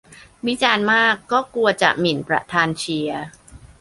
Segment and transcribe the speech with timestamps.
[0.47, 3.23] วิจารณ์มากก็กลัวจะหมิ่นประธานเชียร์